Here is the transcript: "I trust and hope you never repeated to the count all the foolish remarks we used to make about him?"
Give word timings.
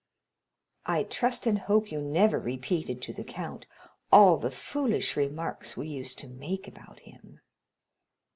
"I 0.87 1.03
trust 1.03 1.45
and 1.45 1.59
hope 1.59 1.91
you 1.91 2.01
never 2.01 2.39
repeated 2.39 3.03
to 3.03 3.13
the 3.13 3.23
count 3.23 3.67
all 4.11 4.37
the 4.37 4.49
foolish 4.49 5.15
remarks 5.15 5.77
we 5.77 5.89
used 5.89 6.17
to 6.21 6.27
make 6.27 6.67
about 6.67 7.01
him?" 7.01 7.39